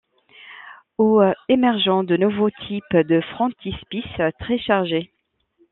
[0.97, 5.13] Au émergent de nouveaux types de frontispice, très chargés.